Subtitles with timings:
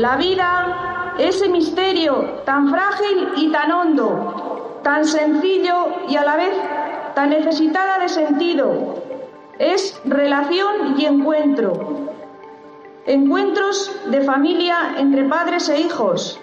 [0.00, 6.54] La vida, ese misterio tan frágil y tan hondo, tan sencillo y a la vez
[7.14, 8.94] tan necesitada de sentido,
[9.58, 12.14] es relación y encuentro.
[13.04, 16.40] Encuentros de familia entre padres e hijos.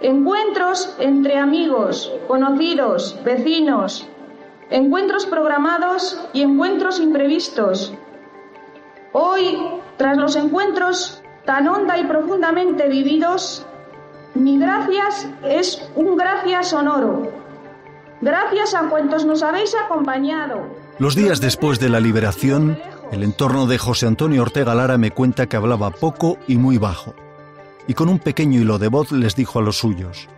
[0.00, 4.08] Encuentros entre amigos, conocidos, vecinos.
[4.70, 7.92] Encuentros programados y encuentros imprevistos.
[9.12, 9.58] Hoy,
[9.98, 11.17] tras los encuentros
[11.48, 13.64] tan honda y profundamente vividos,
[14.34, 17.32] mi gracias es un gracias sonoro.
[18.20, 20.66] Gracias a cuantos nos habéis acompañado.
[20.98, 22.78] Los días después de la liberación,
[23.12, 27.14] el entorno de José Antonio Ortega Lara me cuenta que hablaba poco y muy bajo.
[27.86, 30.28] Y con un pequeño hilo de voz les dijo a los suyos,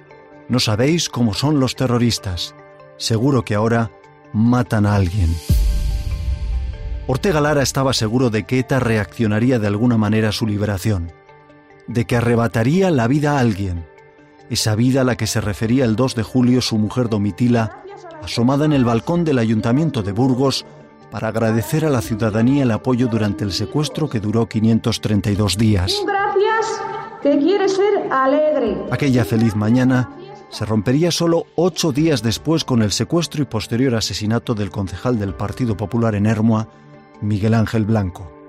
[0.49, 2.55] no sabéis cómo son los terroristas.
[2.99, 3.91] Seguro que ahora
[4.33, 5.35] matan a alguien.
[7.07, 11.13] Ortega Lara estaba seguro de que ETA reaccionaría de alguna manera a su liberación,
[11.87, 13.85] de que arrebataría la vida a alguien,
[14.49, 17.83] esa vida a la que se refería el 2 de julio su mujer Domitila
[18.23, 20.67] asomada en el balcón del ayuntamiento de Burgos
[21.11, 25.95] para agradecer a la ciudadanía el apoyo durante el secuestro que duró 532 días.
[26.07, 26.83] Gracias,
[27.23, 28.77] que quiere ser alegre.
[28.91, 30.11] Aquella feliz mañana
[30.51, 35.35] se rompería solo ocho días después con el secuestro y posterior asesinato del concejal del
[35.35, 36.69] Partido Popular en Hermua,
[37.23, 38.41] Miguel Ángel Blanco.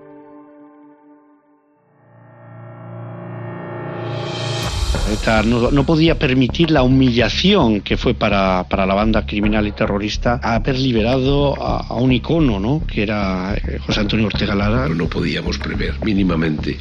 [5.45, 11.61] no, podía permitir la humillación que fue para, la banda criminal y terrorista haber liberado
[11.61, 12.83] a, un icono, ¿no?
[12.87, 14.87] que era eh, José Antonio Ortega Lara.
[14.89, 16.77] No podíamos prever mínimamente,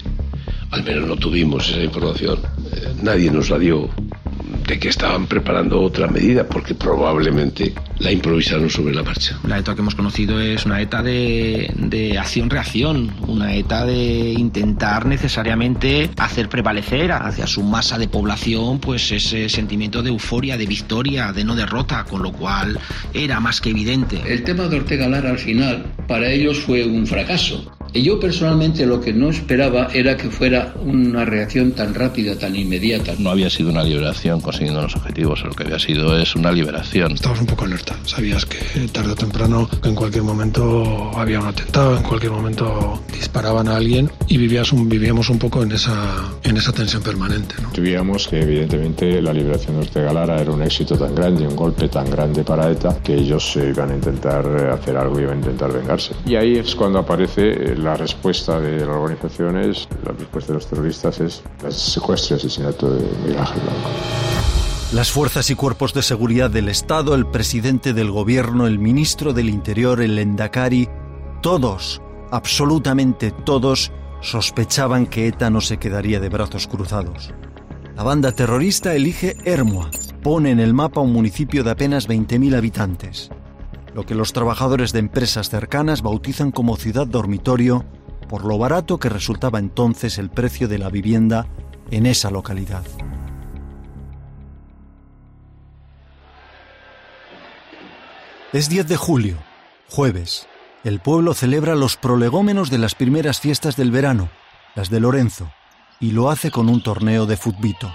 [0.71, 2.39] al menos no tuvimos esa información,
[2.73, 3.91] eh, nadie nos la dio
[4.71, 9.37] de que estaban preparando otra medida, porque probablemente la improvisaron sobre la marcha.
[9.45, 15.07] La ETA que hemos conocido es una ETA de, de acción-reacción, una ETA de intentar
[15.07, 21.33] necesariamente hacer prevalecer hacia su masa de población pues ese sentimiento de euforia, de victoria,
[21.33, 22.79] de no derrota, con lo cual
[23.13, 24.23] era más que evidente.
[24.25, 28.87] El tema de Ortega Lara al final para ellos fue un fracaso y yo personalmente
[28.87, 33.15] lo que no esperaba era que fuera una reacción tan rápida, tan inmediata.
[33.19, 37.13] No había sido una liberación consiguiendo los objetivos, lo que había sido es una liberación.
[37.13, 38.59] Estabas un poco alerta, sabías que
[38.89, 44.11] tarde o temprano, en cualquier momento había un atentado, en cualquier momento disparaban a alguien
[44.29, 47.55] y vivías un, vivíamos un poco en esa, en esa tensión permanente.
[47.63, 47.75] ¿no?
[47.75, 51.89] Sabíamos que evidentemente la liberación de Ortega Lara era un éxito tan grande, un golpe
[51.89, 55.73] tan grande para ETA, que ellos iban a intentar hacer algo y iban a intentar
[55.73, 56.13] vengarse.
[56.27, 60.67] Y ahí es cuando aparece la respuesta de la organización es, la respuesta de los
[60.67, 63.89] terroristas es el secuestro y asesinato de Miguel Ángel Blanco.
[64.93, 69.49] Las fuerzas y cuerpos de seguridad del Estado, el presidente del gobierno, el ministro del
[69.49, 70.89] Interior, el Endacari,
[71.43, 77.33] todos, absolutamente todos, sospechaban que ETA no se quedaría de brazos cruzados.
[77.97, 79.91] La banda terrorista elige Hermua,
[80.23, 83.31] pone en el mapa un municipio de apenas 20.000 habitantes
[83.95, 87.85] lo que los trabajadores de empresas cercanas bautizan como ciudad dormitorio
[88.29, 91.49] por lo barato que resultaba entonces el precio de la vivienda
[91.91, 92.85] en esa localidad.
[98.53, 99.37] Es 10 de julio,
[99.89, 100.47] jueves.
[100.85, 104.29] El pueblo celebra los prolegómenos de las primeras fiestas del verano,
[104.75, 105.51] las de Lorenzo,
[106.01, 107.93] y lo hace con un torneo de futbito.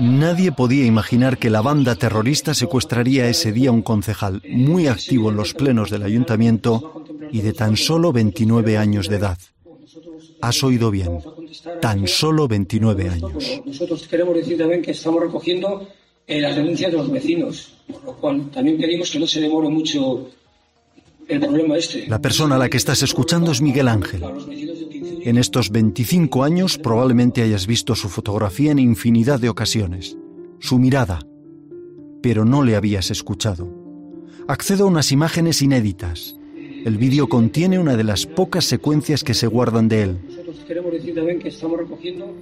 [0.00, 5.30] Nadie podía imaginar que la banda terrorista secuestraría ese día a un concejal muy activo
[5.30, 9.38] en los plenos del ayuntamiento y de tan solo 29 años de edad.
[10.40, 11.20] Has oído bien,
[11.80, 13.62] tan solo 29 años.
[13.64, 15.88] Nosotros queremos decir también que estamos recogiendo
[16.26, 19.68] eh, las denuncias de los vecinos, por lo cual también pedimos que no se demore
[19.68, 20.28] mucho
[21.28, 22.06] el problema este.
[22.08, 24.22] La persona a la que estás escuchando es Miguel Ángel.
[25.24, 30.18] En estos 25 años probablemente hayas visto su fotografía en infinidad de ocasiones,
[30.58, 31.20] su mirada,
[32.22, 33.66] pero no le habías escuchado.
[34.48, 36.36] Accedo a unas imágenes inéditas.
[36.84, 40.18] El vídeo contiene una de las pocas secuencias que se guardan de él.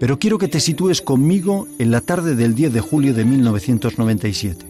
[0.01, 4.67] Pero quiero que te sitúes conmigo en la tarde del 10 de julio de 1997.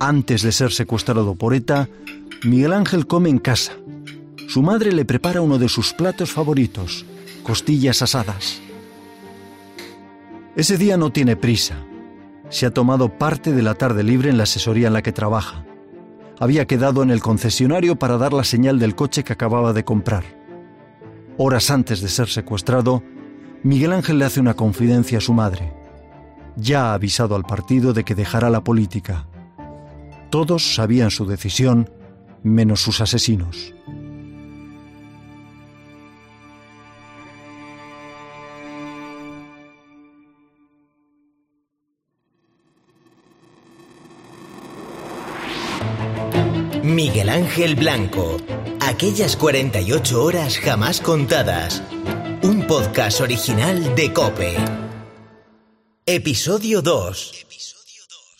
[0.00, 1.90] Antes de ser secuestrado por ETA,
[2.44, 3.76] Miguel Ángel come en casa,
[4.48, 7.04] su madre le prepara uno de sus platos favoritos,
[7.42, 8.60] costillas asadas.
[10.56, 11.76] Ese día no tiene prisa.
[12.48, 15.64] Se ha tomado parte de la tarde libre en la asesoría en la que trabaja.
[16.38, 20.24] Había quedado en el concesionario para dar la señal del coche que acababa de comprar.
[21.38, 23.02] Horas antes de ser secuestrado,
[23.64, 25.72] Miguel Ángel le hace una confidencia a su madre.
[26.56, 29.26] Ya ha avisado al partido de que dejará la política.
[30.30, 31.90] Todos sabían su decisión,
[32.42, 33.74] menos sus asesinos.
[47.54, 48.36] Ángel Blanco.
[48.80, 51.84] Aquellas 48 horas jamás contadas.
[52.42, 54.56] Un podcast original de Cope.
[56.04, 57.46] Episodio 2.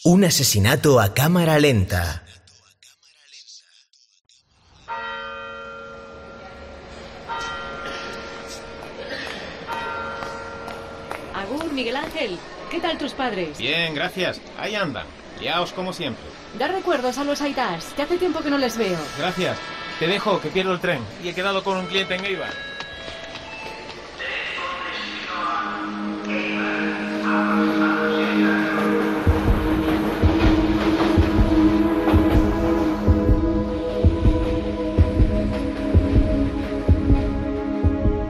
[0.02, 2.25] Un asesinato a cámara lenta.
[11.34, 12.37] Agur, Miguel Ángel.
[12.69, 13.58] ¿Qué tal tus padres?
[13.58, 14.40] Bien, gracias.
[14.58, 15.06] Ahí andan.
[15.40, 16.25] Liaos como siempre.
[16.58, 18.98] Da recuerdos a los Aitas, que hace tiempo que no les veo.
[19.19, 19.58] Gracias.
[19.98, 21.00] Te dejo, que pierdo el tren.
[21.22, 22.52] Y he quedado con un cliente en Eibar.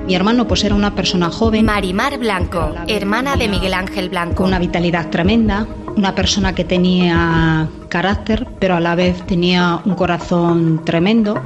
[0.06, 1.64] Mi hermano pues era una persona joven.
[1.64, 4.36] Marimar Blanco, hermana de Miguel Ángel Blanco.
[4.36, 9.94] Con una vitalidad tremenda, una persona que tenía carácter, pero a la vez tenía un
[9.94, 11.40] corazón tremendo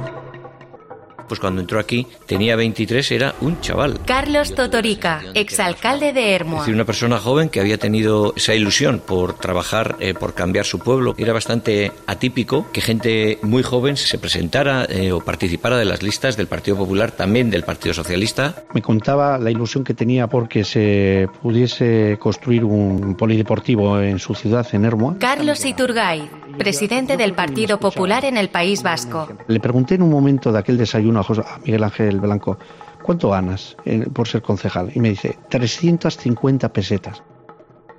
[1.29, 4.01] pues cuando entró aquí tenía 23, era un chaval.
[4.05, 6.57] Carlos Totorica, exalcalde de Hermoa.
[6.57, 10.65] Es decir, una persona joven que había tenido esa ilusión por trabajar, eh, por cambiar
[10.65, 11.15] su pueblo.
[11.17, 16.35] Era bastante atípico que gente muy joven se presentara eh, o participara de las listas
[16.35, 18.63] del Partido Popular, también del Partido Socialista.
[18.73, 24.67] Me contaba la ilusión que tenía porque se pudiese construir un polideportivo en su ciudad,
[24.73, 25.17] en Hermoa.
[25.19, 26.27] Carlos Iturgay,
[26.59, 29.27] presidente del Partido Popular en el País Vasco.
[29.47, 32.59] Le pregunté en un momento de aquel desayuno a, Miguel Ángel Blanco,
[33.01, 34.91] ¿cuánto ganas eh, por ser concejal?
[34.93, 37.23] Y me dice, 350 pesetas.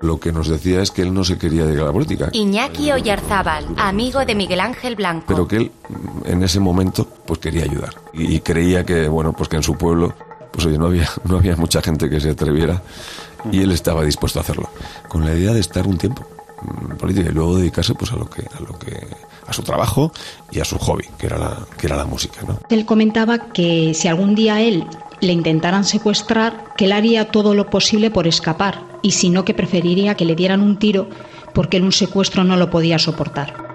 [0.03, 2.29] Lo que nos decía es que él no se quería llegar a la política.
[2.33, 5.25] Iñaki Oyarzábal, amigo de Miguel Ángel Blanco.
[5.27, 5.73] Pero que él,
[6.25, 7.95] en ese momento, pues quería ayudar.
[8.13, 10.15] Y creía que, bueno, pues que en su pueblo,
[10.53, 12.83] pues oye, no había, no había mucha gente que se atreviera.
[13.51, 14.69] Y él estaba dispuesto a hacerlo.
[15.09, 16.27] Con la idea de estar un tiempo
[16.99, 19.07] política y luego dedicarse pues a lo que, a lo que
[19.47, 20.13] a su trabajo
[20.51, 22.41] y a su hobby, que era la, que era la música.
[22.47, 22.59] ¿no?
[22.69, 24.87] Él comentaba que si algún día él
[25.21, 29.55] le intentaran secuestrar, que él haría todo lo posible por escapar, y si no, que
[29.55, 31.09] preferiría que le dieran un tiro
[31.55, 33.70] porque él un secuestro no lo podía soportar.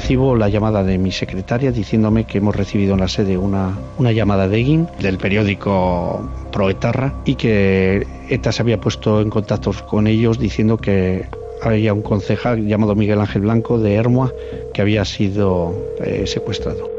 [0.00, 4.12] Recibo la llamada de mi secretaria diciéndome que hemos recibido en la sede una, una
[4.12, 10.06] llamada de Egin del periódico Proetarra y que ETA se había puesto en contacto con
[10.06, 11.28] ellos diciendo que
[11.62, 14.32] había un concejal llamado Miguel Ángel Blanco de Hermoa
[14.72, 16.90] que había sido eh, secuestrado.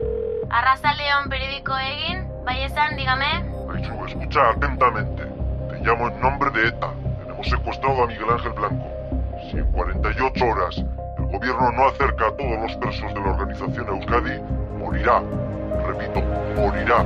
[0.51, 2.19] Arrasa León, periódico Egin.
[2.45, 3.25] Vallesan, dígame.
[4.07, 5.23] escucha atentamente.
[5.71, 6.93] Te llamo en nombre de ETA.
[7.23, 8.85] Tenemos secuestrado a Miguel Ángel Blanco.
[9.49, 10.85] Si en 48 horas
[11.31, 14.39] gobierno no acerca a todos los presos de la organización Euskadi,
[14.77, 15.23] morirá.
[15.87, 16.21] Repito,
[16.55, 17.05] morirá.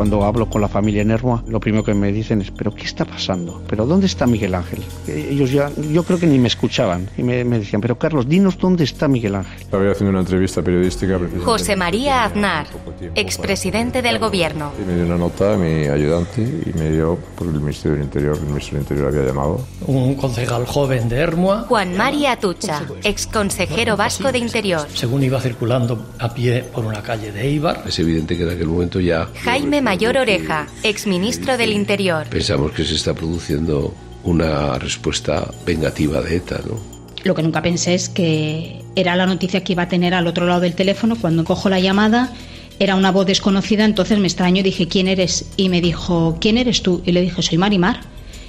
[0.00, 2.84] Cuando hablo con la familia en Hermoa, lo primero que me dicen es, ¿pero qué
[2.84, 3.62] está pasando?
[3.68, 4.82] ¿Pero dónde está Miguel Ángel?
[5.06, 8.56] Eh, ellos ya, yo creo que ni me escuchaban y me, decían, pero Carlos, dinos
[8.56, 9.60] dónde está Miguel Ángel.
[9.60, 11.20] Estaba haciendo una entrevista periodística.
[11.44, 12.66] José María Aznar,
[13.14, 14.72] expresidente del gobierno.
[14.82, 18.04] Y me dio una nota a mi ayudante y me dio por el Ministerio del
[18.04, 19.66] Interior, el Ministerio del Interior había llamado.
[19.86, 21.66] Un concejal joven de Hermoa.
[21.68, 24.88] Juan María Atucha, exconsejero vasco de Interior.
[24.94, 27.82] Según iba circulando a pie por una calle de Eibar.
[27.86, 29.28] Es evidente que en aquel momento ya...
[29.44, 32.28] Jaime Mayor Oreja, exministro del Interior.
[32.28, 33.92] Pensamos que se está produciendo
[34.22, 36.78] una respuesta vengativa de ETA, ¿no?
[37.24, 40.46] Lo que nunca pensé es que era la noticia que iba a tener al otro
[40.46, 42.32] lado del teléfono cuando cojo la llamada.
[42.78, 45.50] Era una voz desconocida, entonces me extraño y dije, ¿quién eres?
[45.56, 47.02] Y me dijo, ¿quién eres tú?
[47.04, 48.02] Y le dije, soy Marimar.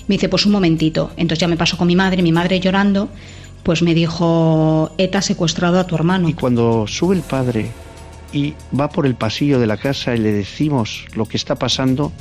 [0.08, 1.10] Me dice, pues un momentito.
[1.18, 3.10] Entonces ya me pasó con mi madre, mi madre llorando,
[3.64, 6.30] pues me dijo, ETA secuestrado a tu hermano.
[6.30, 7.72] Y cuando sube el padre
[8.34, 12.12] y va por el pasillo de la casa y le decimos lo que está pasando,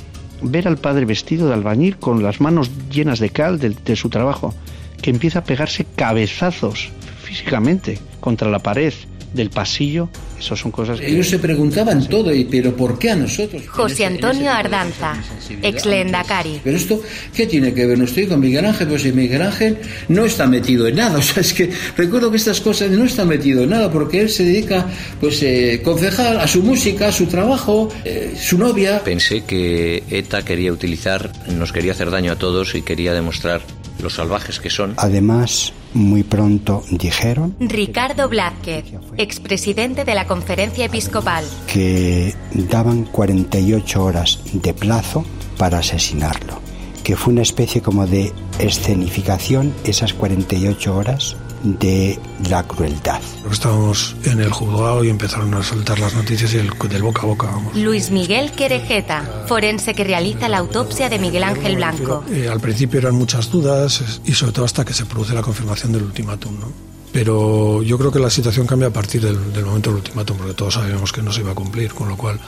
[0.41, 4.53] ver al padre vestido de albañil con las manos llenas de cal de, su trabajo,
[5.01, 6.89] que empieza a pegarse cabezazos
[7.23, 8.93] físicamente contra la pared
[9.33, 10.09] del pasillo
[10.41, 11.07] eso son cosas que...
[11.07, 13.61] Ellos se preguntaban todo, y pero ¿por qué a nosotros?
[13.67, 15.13] José Antonio Ardanza,
[15.61, 16.59] ex Lendakari.
[16.63, 16.99] Pero esto,
[17.33, 17.99] ¿qué tiene que ver?
[17.99, 21.11] No estoy con Miguel Ángel, pues si Miguel Ángel no está metido en nada.
[21.21, 24.29] O sea, es que recuerdo que estas cosas no está metido en nada, porque él
[24.29, 24.87] se dedica,
[25.19, 29.03] pues, eh, concejal, a su música, a su trabajo, eh, su novia.
[29.03, 33.61] Pensé que ETA quería utilizar, nos quería hacer daño a todos y quería demostrar
[34.01, 34.93] los salvajes que son.
[34.97, 37.55] Además, muy pronto dijeron...
[37.59, 38.85] Ricardo Blázquez,
[39.17, 41.45] expresidente de la conferencia episcopal.
[41.67, 45.25] Que daban 48 horas de plazo
[45.57, 46.59] para asesinarlo.
[47.03, 53.21] Que fue una especie como de escenificación esas 48 horas de la crueldad.
[53.51, 57.25] Estábamos en el juzgado y empezaron a soltar las noticias y el, del boca a
[57.25, 57.47] boca.
[57.47, 57.75] Vamos.
[57.75, 62.23] Luis Miguel Querejeta, forense que realiza la autopsia de Miguel Ángel Blanco.
[62.31, 65.91] Eh, al principio eran muchas dudas y sobre todo hasta que se produce la confirmación
[65.91, 66.59] del ultimátum.
[66.59, 66.71] ¿no?
[67.11, 70.53] Pero yo creo que la situación cambia a partir del, del momento del ultimátum, porque
[70.53, 72.39] todos sabíamos que no se iba a cumplir, con lo cual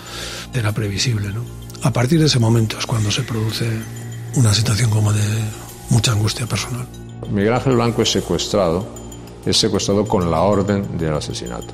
[0.54, 1.30] era previsible.
[1.30, 1.44] ¿no?
[1.84, 3.70] A partir de ese momento es cuando se produce
[4.36, 5.24] una situación como de
[5.90, 6.88] mucha angustia personal.
[7.30, 8.88] Miguel Ángel Blanco es secuestrado,
[9.46, 11.74] es secuestrado con la orden del asesinato.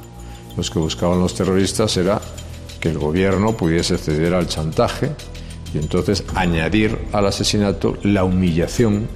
[0.58, 2.20] Lo que buscaban los terroristas era
[2.80, 5.12] que el gobierno pudiese ceder al chantaje
[5.74, 9.08] y entonces añadir al asesinato la humillación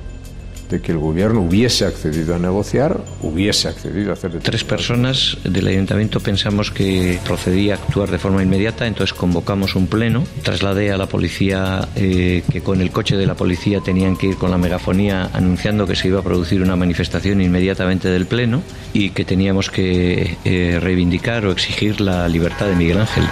[0.70, 4.40] de que el gobierno hubiese accedido a negociar, hubiese accedido a hacer...
[4.40, 9.88] Tres personas del ayuntamiento pensamos que procedía a actuar de forma inmediata, entonces convocamos un
[9.88, 14.28] pleno, trasladé a la policía eh, que con el coche de la policía tenían que
[14.28, 18.62] ir con la megafonía anunciando que se iba a producir una manifestación inmediatamente del pleno
[18.94, 23.24] y que teníamos que eh, reivindicar o exigir la libertad de Miguel Ángel.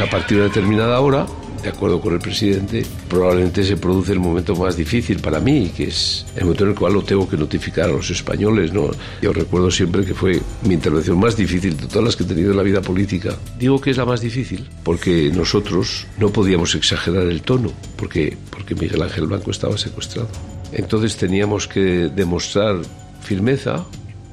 [0.00, 1.26] A partir de determinada hora,
[1.62, 5.84] de acuerdo con el presidente, probablemente se produce el momento más difícil para mí, que
[5.84, 8.72] es el momento en el cual lo tengo que notificar a los españoles.
[8.72, 8.90] ¿no?
[9.20, 12.52] Yo recuerdo siempre que fue mi intervención más difícil de todas las que he tenido
[12.52, 13.36] en la vida política.
[13.58, 18.74] Digo que es la más difícil porque nosotros no podíamos exagerar el tono, porque, porque
[18.74, 20.28] Miguel Ángel Blanco estaba secuestrado.
[20.72, 22.76] Entonces teníamos que demostrar
[23.20, 23.84] firmeza,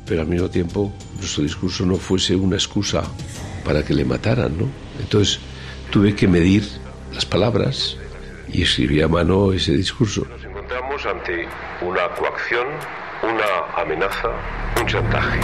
[0.05, 3.03] pero al mismo tiempo nuestro discurso no fuese una excusa
[3.65, 4.65] para que le mataran, ¿no?
[4.99, 5.41] Entonces
[5.89, 6.63] tuve que medir
[7.13, 7.97] las palabras
[8.51, 10.25] y escribí a mano ese discurso.
[10.29, 11.47] Nos encontramos ante
[11.81, 12.67] una coacción,
[13.23, 14.29] una amenaza,
[14.79, 15.39] un chantaje.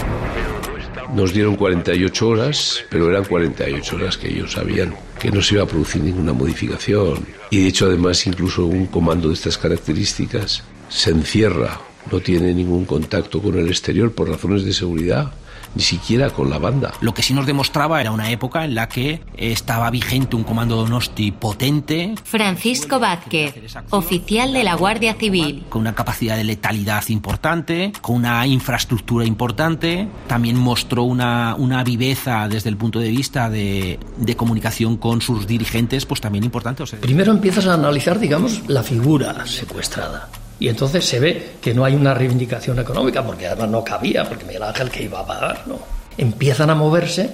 [1.14, 5.64] Nos dieron 48 horas, pero eran 48 horas que ellos sabían que no se iba
[5.64, 7.26] a producir ninguna modificación.
[7.50, 11.80] Y de hecho, además, incluso un comando de estas características se encierra,
[12.12, 15.34] no tiene ningún contacto con el exterior por razones de seguridad
[15.76, 16.94] ni siquiera con la banda.
[17.02, 20.76] Lo que sí nos demostraba era una época en la que estaba vigente un comando
[20.76, 22.16] Donosti potente.
[22.24, 23.56] Francisco Vázquez,
[23.90, 25.66] oficial de la Guardia Civil.
[25.70, 30.08] Con una capacidad de letalidad importante, con una infraestructura importante.
[30.28, 35.48] También mostró una, una viveza desde el punto de vista de, de comunicación con sus
[35.48, 36.84] dirigentes, pues también importante.
[36.84, 40.30] O sea, Primero empiezas a analizar, digamos, la figura secuestrada.
[40.60, 44.46] Y entonces se ve que no hay una reivindicación económica, porque además no cabía, porque
[44.46, 45.80] Miguel Ángel que iba a pagar, ¿no?
[46.18, 47.30] Empiezan a moverse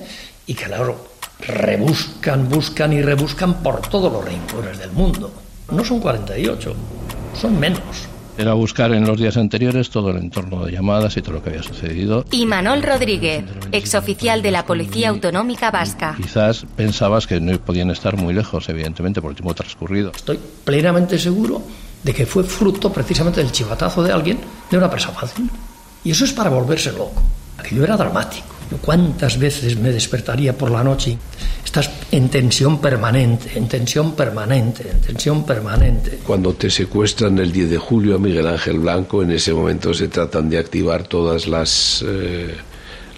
[0.48, 1.10] y claro,
[1.40, 5.32] rebuscan, buscan y rebuscan por todos los rincones del mundo.
[5.72, 6.74] No son 48,
[7.40, 7.82] son menos.
[8.40, 11.50] Era buscar en los días anteriores todo el entorno de llamadas y todo lo que
[11.50, 12.24] había sucedido.
[12.32, 16.16] Y Manol Rodríguez, exoficial de la Policía Autonómica Vasca.
[16.16, 20.12] Quizás pensabas que no podían estar muy lejos, evidentemente, por el tiempo transcurrido.
[20.16, 21.62] Estoy plenamente seguro
[22.04, 24.40] de que fue fruto precisamente del chivatazo de alguien,
[24.70, 25.50] de una presa fácil.
[26.04, 27.22] Y eso es para volverse loco.
[27.58, 28.48] Aquello era dramático.
[28.82, 31.18] Cuántas veces me despertaría por la noche.
[31.66, 36.20] Estás en tensión permanente, en tensión permanente, en tensión permanente.
[36.26, 40.08] Cuando te secuestran el 10 de julio a Miguel Ángel Blanco, en ese momento se
[40.08, 42.56] tratan de activar todas las, eh,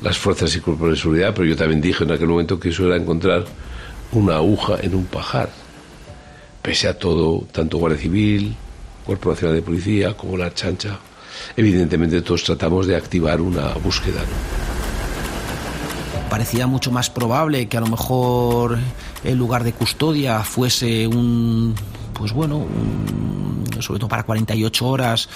[0.01, 2.87] las fuerzas y cuerpos de seguridad, pero yo también dije en aquel momento que eso
[2.87, 3.43] era encontrar
[4.13, 5.49] una aguja en un pajar.
[6.61, 8.55] Pese a todo, tanto Guardia Civil,
[9.05, 10.99] Cuerpo Nacional de Policía como la chancha,
[11.55, 14.21] evidentemente todos tratamos de activar una búsqueda.
[16.29, 18.79] parecía mucho más probable que a lo mejor
[19.23, 21.75] el lugar de custodia fuese un
[22.13, 25.27] pues bueno, un, sobre todo para 48 horas,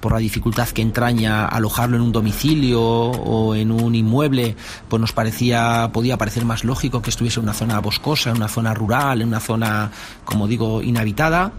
[0.00, 4.56] por la dificultad que entraña alojarlo en un domicilio o en un inmueble,
[4.88, 8.48] pues nos parecía, podía parecer más lógico que estuviese en una zona boscosa, en una
[8.48, 9.90] zona rural, en una zona,
[10.24, 11.52] como digo, inhabitada.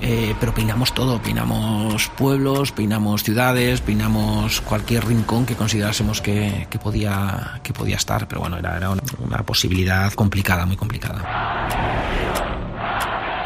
[0.00, 6.78] Eh, pero peinamos todo, peinamos pueblos, peinamos ciudades, peinamos cualquier rincón que considerásemos que, que
[6.78, 12.27] podía, que podía estar, pero bueno, era, era una, una posibilidad complicada, muy complicada.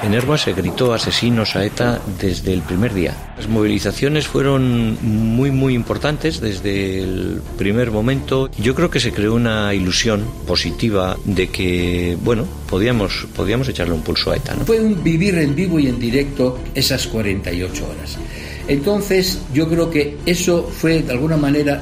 [0.02, 3.34] En Herba se gritó asesinos a ETA desde el primer día.
[3.36, 8.50] Las movilizaciones fueron muy, muy importantes desde el primer momento.
[8.58, 14.02] Yo creo que se creó una ilusión positiva de que, bueno, podíamos, podíamos echarle un
[14.02, 14.54] pulso a ETA.
[14.56, 14.64] ¿no?
[14.64, 18.18] Fue un vivir en vivo y en directo esas 48 horas.
[18.66, 21.80] Entonces, yo creo que eso fue, de alguna manera,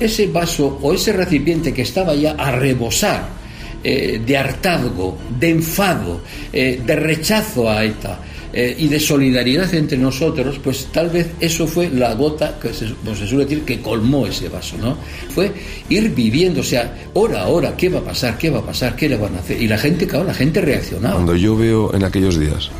[0.00, 3.41] ese vaso o ese recipiente que estaba ya a rebosar
[3.84, 6.20] eh, de hartazgo, de enfado,
[6.52, 8.20] eh, de rechazo a ETA
[8.52, 12.86] eh, y de solidaridad entre nosotros, pues tal vez eso fue la gota que se,
[13.04, 14.96] pues se suele decir que colmó ese vaso, ¿no?
[15.30, 15.50] Fue
[15.88, 18.36] ir viviendo, o sea, hora a hora, ¿qué va a pasar?
[18.36, 18.94] ¿Qué va a pasar?
[18.94, 19.60] ¿Qué le van a hacer?
[19.60, 21.14] Y la gente, claro, la gente reaccionaba.
[21.14, 22.70] Cuando yo veo en aquellos días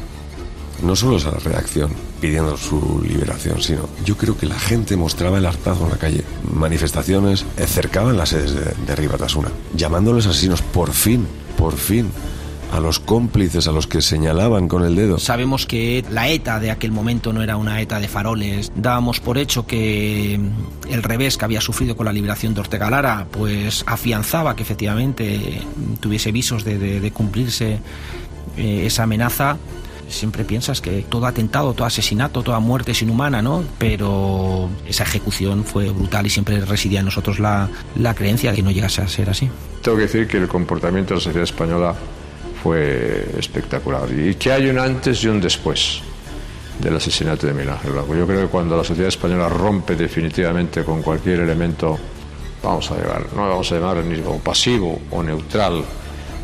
[0.82, 5.46] no solo esa reacción pidiendo su liberación, sino yo creo que la gente mostraba el
[5.46, 6.24] hartazgo en la calle.
[6.52, 12.10] Manifestaciones cercaban las sedes de, de Ribatasuna, llamándoles asesinos por fin, por fin
[12.72, 15.18] a los cómplices, a los que señalaban con el dedo.
[15.18, 18.72] Sabemos que la ETA de aquel momento no era una ETA de faroles.
[18.74, 20.40] Dábamos por hecho que
[20.88, 25.60] el revés que había sufrido con la liberación de Ortega Lara, pues afianzaba que efectivamente
[26.00, 27.78] tuviese visos de cumplirse
[28.56, 29.56] eh, esa amenaza
[30.12, 33.64] siempre piensas que todo atentado, todo asesinato, toda muerte es inhumana, ¿no?
[33.78, 38.62] Pero esa ejecución fue brutal y siempre residía en nosotros la, la creencia de que
[38.62, 39.50] no llegase a ser así.
[39.82, 41.94] Tengo que decir que el comportamiento de la sociedad española
[42.62, 46.00] fue espectacular y que hay un antes y un después
[46.80, 48.14] del asesinato de Miguel Ángel Blanco.
[48.14, 51.98] Yo creo que cuando la sociedad española rompe definitivamente con cualquier elemento,
[52.62, 55.82] vamos a llevar, no vamos a llamar ni pasivo o neutral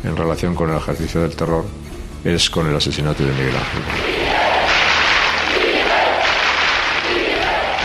[0.03, 1.65] en relación con el ejercicio del terror,
[2.23, 3.81] es con el asesinato de Miguel Ángel.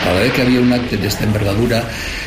[0.03, 1.83] Cada vez que había un acto de esta envergadura,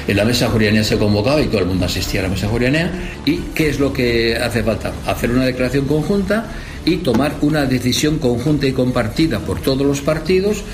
[0.09, 2.91] en la mesa jurianea se convocaba y todo el mundo asistía a la mesa jurianea.
[3.25, 4.93] ¿Y qué es lo que hace falta?
[5.07, 6.47] Hacer una declaración conjunta
[6.85, 10.65] y tomar una decisión conjunta y compartida por todos los partidos.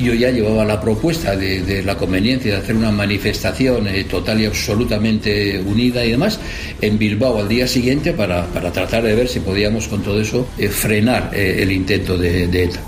[0.00, 4.40] Yo ya llevaba la propuesta de, de la conveniencia de hacer una manifestación eh, total
[4.40, 6.40] y absolutamente unida y demás
[6.80, 10.48] en Bilbao al día siguiente para, para tratar de ver si podíamos con todo eso
[10.56, 12.80] eh, frenar eh, el intento de, de ETA.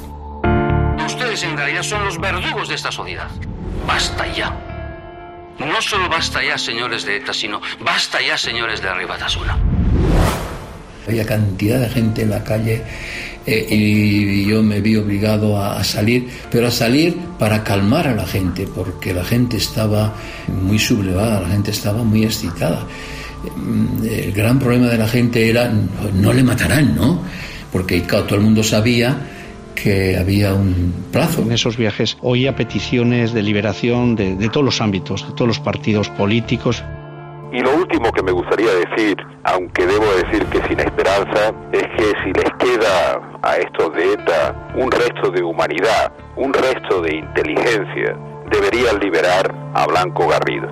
[1.06, 3.28] Ustedes en realidad son los verdugos de esta sociedad.
[3.86, 4.58] Basta ya.
[5.58, 9.58] No solo basta ya, señores de ETA, sino basta ya, señores de Arribatasuna.
[11.06, 12.82] Había cantidad de gente en la calle
[13.46, 18.14] eh, y yo me vi obligado a, a, salir, pero a salir para calmar a
[18.14, 20.14] la gente, porque la gente estaba
[20.48, 22.86] muy sublevada, la gente estaba muy excitada.
[24.04, 27.20] El gran problema de la gente era, no, no le matarán, ¿no?
[27.72, 29.16] Porque claro, todo el mundo sabía
[29.74, 31.42] que había un plazo.
[31.42, 35.60] En esos viajes oía peticiones de liberación de, de todos los ámbitos, de todos los
[35.60, 36.84] partidos políticos.
[37.52, 42.12] Y lo último que me gustaría decir, aunque debo decir que sin esperanza, es que
[42.24, 48.16] si les queda a estos de ETA un resto de humanidad, un resto de inteligencia,
[48.50, 50.68] deberían liberar a Blanco Garrido.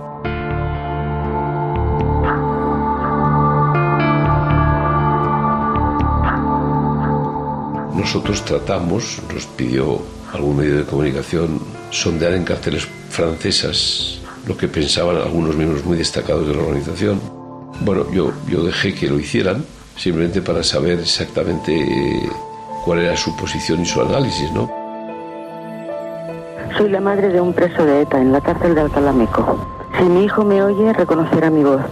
[7.94, 10.00] Nosotros tratamos, nos pidió
[10.32, 16.46] algún medio de comunicación, sondear en cárceles francesas lo que pensaban algunos miembros muy destacados
[16.46, 17.20] de la organización.
[17.80, 19.64] Bueno, yo, yo dejé que lo hicieran,
[19.96, 21.72] simplemente para saber exactamente
[22.84, 24.68] cuál era su posición y su análisis, ¿no?
[26.76, 29.66] Soy la madre de un preso de ETA en la cárcel de Alcalá-Meco.
[29.98, 31.82] Si mi hijo me oye, reconocerá mi voz.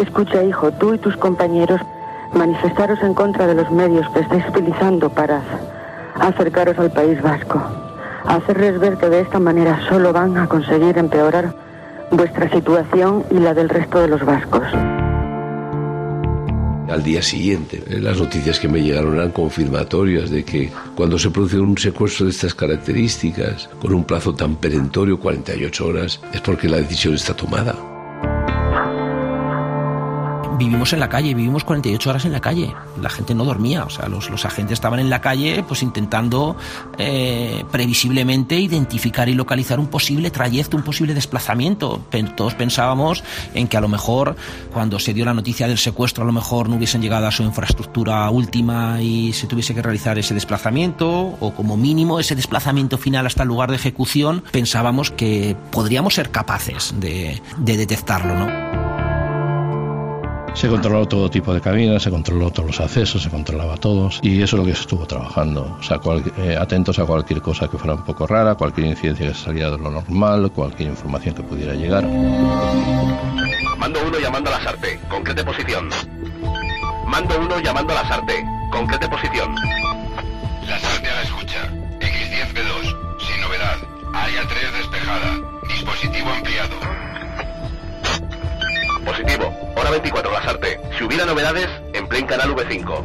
[0.00, 1.80] Escucha, hijo, tú y tus compañeros
[2.32, 5.42] manifestaros en contra de los medios que estáis utilizando para
[6.20, 7.60] acercaros al País Vasco,
[8.26, 11.54] hacerles ver que de esta manera solo van a conseguir empeorar
[12.10, 14.66] vuestra situación y la del resto de los vascos.
[16.90, 21.58] Al día siguiente, las noticias que me llegaron eran confirmatorias de que cuando se produce
[21.58, 26.78] un secuestro de estas características, con un plazo tan perentorio, 48 horas, es porque la
[26.78, 27.89] decisión está tomada
[30.60, 32.74] vivimos en la calle, vivimos 48 horas en la calle.
[33.00, 36.54] La gente no dormía, o sea, los, los agentes estaban en la calle pues intentando
[36.98, 42.02] eh, previsiblemente identificar y localizar un posible trayecto, un posible desplazamiento.
[42.36, 44.36] Todos pensábamos en que a lo mejor
[44.72, 47.42] cuando se dio la noticia del secuestro a lo mejor no hubiesen llegado a su
[47.42, 51.08] infraestructura última y se tuviese que realizar ese desplazamiento
[51.40, 56.30] o como mínimo ese desplazamiento final hasta el lugar de ejecución pensábamos que podríamos ser
[56.30, 58.79] capaces de, de detectarlo, ¿no?
[60.54, 64.42] Se controló todo tipo de caminos, se controló todos los accesos, se controlaba todos y
[64.42, 65.76] eso es lo que se estuvo trabajando.
[65.78, 69.28] O sea, cual, eh, atentos a cualquier cosa que fuera un poco rara, cualquier incidencia
[69.28, 72.04] que saliera de lo normal, cualquier información que pudiera llegar.
[73.78, 75.88] Mando uno llamando a la SARPE, concrete posición.
[77.06, 79.54] Mando uno llamando a la SARPE, concrete posición.
[80.66, 81.72] La SARPE a la escucha.
[82.00, 83.78] X10B2, sin novedad.
[84.12, 85.40] Área 3 despejada.
[85.68, 87.09] Dispositivo ampliado.
[89.04, 89.52] Positivo.
[89.76, 90.78] Hora 24, la SARPE.
[90.96, 93.04] Si hubiera novedades, en Plain Canal V5.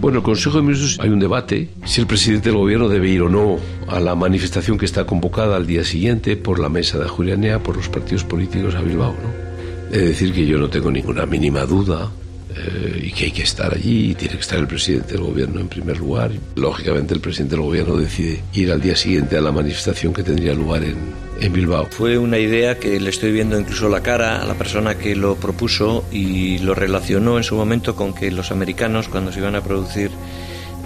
[0.00, 3.22] Bueno, el Consejo de Ministros hay un debate si el presidente del gobierno debe ir
[3.22, 7.08] o no a la manifestación que está convocada al día siguiente por la mesa de
[7.08, 9.12] Julianea, por los partidos políticos a Bilbao.
[9.14, 9.96] ¿no?
[9.96, 12.10] He de decir que yo no tengo ninguna mínima duda
[12.56, 15.60] eh, y que hay que estar allí y tiene que estar el presidente del gobierno
[15.60, 16.30] en primer lugar.
[16.54, 20.54] Lógicamente el presidente del gobierno decide ir al día siguiente a la manifestación que tendría
[20.54, 20.96] lugar en,
[21.40, 21.88] en Bilbao.
[21.90, 25.36] Fue una idea que le estoy viendo incluso la cara a la persona que lo
[25.36, 29.62] propuso y lo relacionó en su momento con que los americanos cuando se iban a
[29.62, 30.10] producir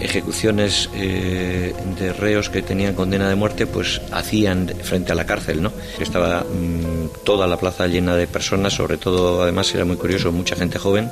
[0.01, 5.63] ejecuciones eh, de reos que tenían condena de muerte, pues hacían frente a la cárcel,
[5.63, 5.73] ¿no?
[5.99, 10.57] Estaba mm, toda la plaza llena de personas, sobre todo, además era muy curioso, mucha
[10.57, 11.11] gente joven,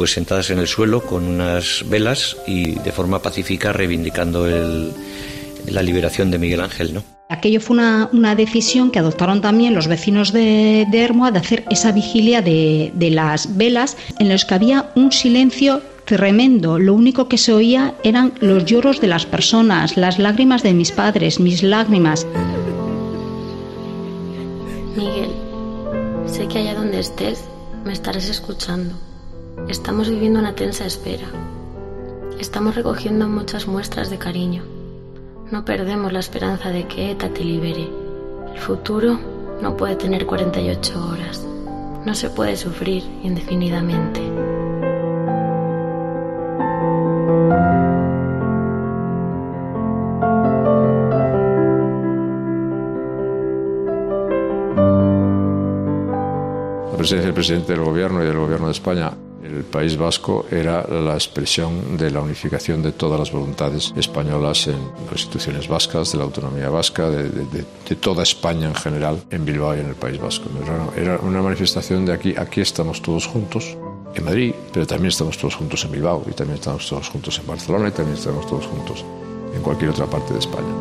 [0.00, 4.92] pues sentadas en el suelo con unas velas y de forma pacífica reivindicando el,
[5.66, 7.04] la liberación de Miguel Ángel, ¿no?
[7.28, 11.64] Aquello fue una, una, decisión que adoptaron también los vecinos de, de Hermoa de hacer
[11.68, 16.78] esa vigilia de, de las velas en los que había un silencio tremendo.
[16.78, 20.92] Lo único que se oía eran los lloros de las personas, las lágrimas de mis
[20.92, 22.26] padres, mis lágrimas.
[24.96, 25.28] Miguel,
[26.26, 27.44] sé que allá donde estés
[27.84, 28.94] me estarás escuchando.
[29.68, 31.26] Estamos viviendo una tensa espera.
[32.38, 34.62] Estamos recogiendo muchas muestras de cariño.
[35.50, 37.88] No perdemos la esperanza de que ETA te libere.
[38.52, 39.18] El futuro
[39.60, 41.46] no puede tener 48 horas.
[42.04, 44.20] No se puede sufrir indefinidamente.
[56.90, 59.10] La presencia del presidente del gobierno y del gobierno de España
[59.60, 64.78] el País Vasco era la expresión de la unificación de todas las voluntades españolas en
[65.04, 69.44] las instituciones vascas, de la autonomía vasca, de, de, de toda España en general, en
[69.44, 70.46] Bilbao y en el País Vasco.
[70.96, 73.76] Era, una manifestación de aquí, aquí estamos todos juntos,
[74.14, 77.46] en Madrid, pero también estamos todos juntos en Bilbao, y también estamos todos juntos en
[77.46, 79.04] Barcelona, y también estamos todos juntos
[79.54, 80.74] en cualquier otra parte de España.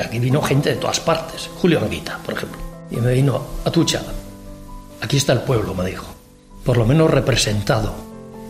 [0.00, 4.00] Aquí vino gente de todas partes, Julio Anguita, por ejemplo, y me vino a Tucha,
[5.00, 6.06] Aquí está el pueblo, me dijo,
[6.64, 7.94] por lo menos representado.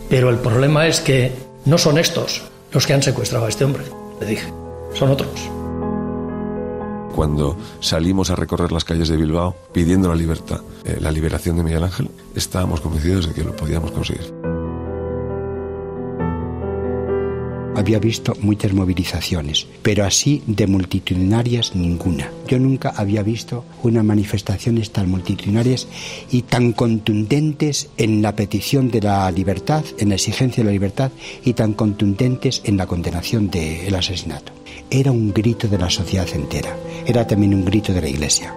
[0.09, 1.33] Pero el problema es que
[1.65, 3.85] no son estos los que han secuestrado a este hombre,
[4.21, 4.53] le dije,
[4.95, 5.31] son otros.
[7.15, 11.65] Cuando salimos a recorrer las calles de Bilbao pidiendo la libertad, eh, la liberación de
[11.65, 14.33] Miguel Ángel, estábamos convencidos de que lo podíamos conseguir.
[17.79, 22.31] Había visto muchas movilizaciones, pero así de multitudinarias ninguna.
[22.49, 25.87] Yo nunca había visto unas manifestaciones tan multitudinarias
[26.31, 31.13] y tan contundentes en la petición de la libertad, en la exigencia de la libertad
[31.45, 34.53] y tan contundentes en la condenación del asesinato.
[34.91, 38.55] Era un grito de la sociedad entera, era también un grito de la Iglesia.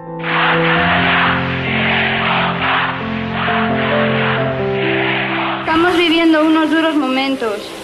[5.60, 7.81] Estamos viviendo unos duros momentos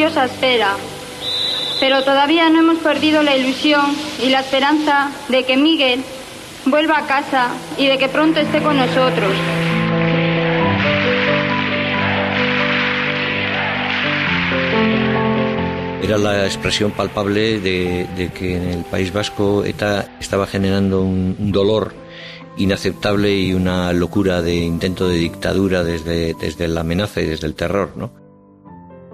[0.00, 0.76] angustiosa espera,
[1.78, 3.84] pero todavía no hemos perdido la ilusión
[4.22, 6.02] y la esperanza de que Miguel
[6.64, 9.30] vuelva a casa y de que pronto esté con nosotros.
[16.02, 21.52] Era la expresión palpable de, que en el País Vasco ETA estaba generando un, un
[21.52, 21.92] dolor
[22.56, 27.54] inaceptable y una locura de intento de dictadura desde, desde la amenaza y desde el
[27.54, 28.19] terror, ¿no?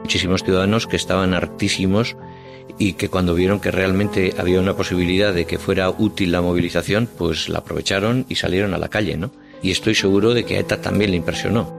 [0.07, 2.15] Muchísimos ciudadanos que estaban hartísimos
[2.79, 7.09] y que cuando vieron que realmente había una posibilidad de que fuera útil la movilización,
[7.19, 9.33] pues la aprovecharon y salieron a la calle, ¿no?
[9.65, 11.77] Y estoy seguro de que a ETA también le impresionó.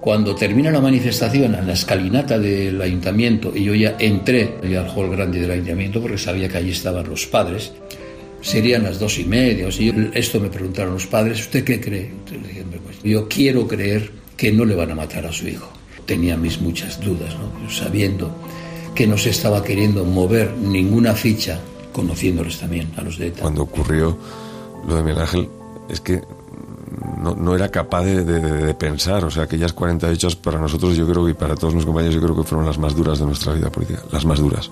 [0.00, 5.10] Cuando termina la manifestación en la escalinata del ayuntamiento y yo ya entré al hall
[5.10, 7.72] grande del ayuntamiento porque sabía que allí estaban los padres,
[8.40, 9.68] serían las dos y media.
[9.68, 9.70] O
[10.12, 12.10] esto me preguntaron los padres, ¿usted qué cree?
[12.84, 16.60] Pues yo quiero creer que no le van a matar a su hijo tenía mis
[16.60, 17.70] muchas dudas, ¿no?
[17.70, 18.30] sabiendo
[18.94, 21.60] que no se estaba queriendo mover ninguna ficha,
[21.92, 23.42] conociéndoles también a los de ETA.
[23.42, 24.16] Cuando ocurrió
[24.86, 25.48] lo de Miguel Ángel,
[25.88, 26.22] es que
[27.22, 30.96] no, no era capaz de, de, de, pensar, o sea, aquellas 48 horas para nosotros,
[30.96, 33.26] yo creo que para todos mis compañeros, yo creo que fueron las más duras de
[33.26, 34.70] nuestra vida política, las más duras.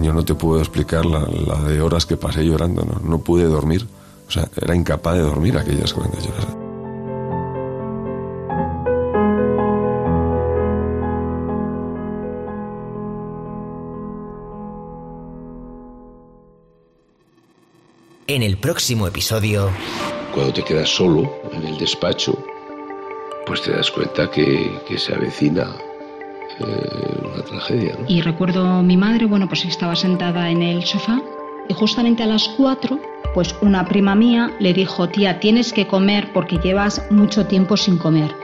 [0.00, 3.00] Yo no te puedo explicar la, la de horas que pasé llorando, ¿no?
[3.08, 3.86] no pude dormir,
[4.26, 6.61] o sea, era incapaz de dormir aquellas 48 horas.
[18.34, 19.70] En el próximo episodio...
[20.32, 22.42] Cuando te quedas solo en el despacho,
[23.44, 25.76] pues te das cuenta que, que se avecina
[26.58, 27.94] eh, una tragedia.
[27.98, 28.06] ¿no?
[28.08, 31.20] Y recuerdo a mi madre, bueno, pues estaba sentada en el sofá
[31.68, 32.98] y justamente a las cuatro,
[33.34, 37.98] pues una prima mía le dijo, tía, tienes que comer porque llevas mucho tiempo sin
[37.98, 38.34] comer.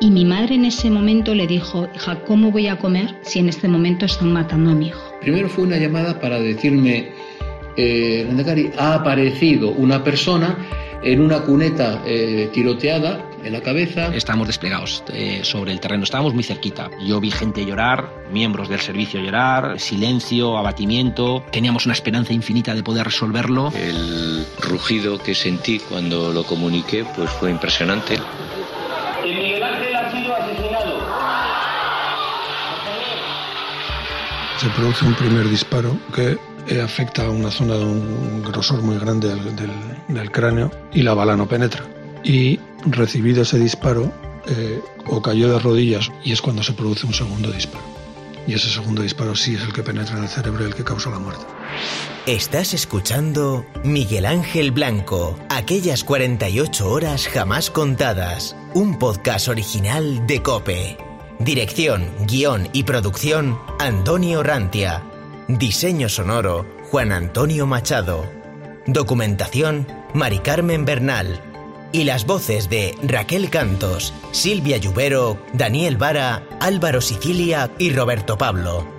[0.00, 3.48] Y mi madre en ese momento le dijo, hija, ¿cómo voy a comer si en
[3.48, 5.00] este momento están matando a mi hijo?
[5.22, 7.23] Primero fue una llamada para decirme,
[7.76, 10.56] eh, ha aparecido una persona
[11.04, 14.14] en una cuneta eh, tiroteada en la cabeza.
[14.14, 16.90] Estábamos desplegados eh, sobre el terreno, estábamos muy cerquita.
[17.06, 21.44] Yo vi gente llorar, miembros del servicio llorar, silencio, abatimiento.
[21.52, 23.70] Teníamos una esperanza infinita de poder resolverlo.
[23.76, 28.18] El rugido que sentí cuando lo comuniqué pues fue impresionante.
[29.22, 31.04] Miguel Ángel ha sido asesinado.
[34.56, 38.98] Se produce un primer disparo que eh, afecta a una zona de un grosor muy
[38.98, 39.70] grande del, del,
[40.08, 41.84] del cráneo y la bala no penetra.
[42.22, 44.12] Y recibido ese disparo,
[44.46, 47.84] eh, o cayó de rodillas y es cuando se produce un segundo disparo.
[48.46, 50.84] Y ese segundo disparo sí es el que penetra en el cerebro y el que
[50.84, 51.44] causa la muerte.
[52.26, 60.98] Estás escuchando Miguel Ángel Blanco, aquellas 48 horas jamás contadas, un podcast original de Cope.
[61.38, 65.02] Dirección, guion y producción, Antonio Rantia.
[65.48, 68.24] Diseño sonoro, Juan Antonio Machado.
[68.86, 71.38] Documentación, Mari Carmen Bernal.
[71.92, 78.93] Y las voces de Raquel Cantos, Silvia Lluvero, Daniel Vara, Álvaro Sicilia y Roberto Pablo.